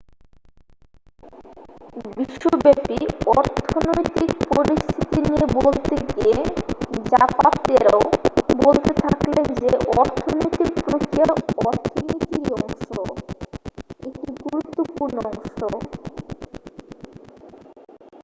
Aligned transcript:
বিশ্বব্যপী 2.17 2.99
অর্থনৈতিক 3.31 4.31
পরিস্থিতি 4.49 5.17
নিয়ে 5.25 5.45
বলতে 5.57 5.95
গিয়ে 6.09 6.39
জাপাতেরো 7.11 7.97
বলতে 8.59 8.91
থাকলেন 9.03 9.47
যে 9.61 9.69
''অর্থনৈতিক 9.91 10.71
প্রক্রিয়া 10.79 11.27
অর্থনীতিরই 11.61 12.49
অংশ 12.57 12.87
একটি 14.03 14.29
গুরুত্বপূর্ণ 14.43 15.17
অংশ।'' 15.29 15.59